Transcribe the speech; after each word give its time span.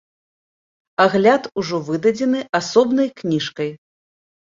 Агляд 1.03 1.43
ужо 1.63 1.77
выдадзены 1.89 2.39
асобнай 2.61 3.07
кніжкай. 3.21 3.71